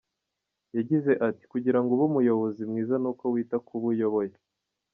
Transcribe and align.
Yagize 0.77 1.11
ati 1.27 1.43
“Kugira 1.51 1.79
ngo 1.81 1.89
ube 1.95 2.03
umuyobozi 2.09 2.61
mwiza 2.69 2.95
ni 3.03 3.07
uko 3.11 3.23
wita 3.33 3.57
ku 3.65 3.73
bo 3.81 3.87
uyoboye. 3.93 4.35